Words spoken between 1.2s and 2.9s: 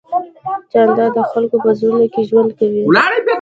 خلکو په زړونو کې ژوند کوي.